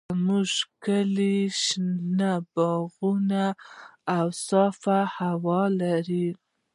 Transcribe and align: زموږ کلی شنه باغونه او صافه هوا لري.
زموږ 0.09 0.49
کلی 0.85 1.37
شنه 1.63 2.31
باغونه 2.53 3.45
او 4.15 4.25
صافه 4.47 4.99
هوا 5.17 5.61
لري. 5.81 6.27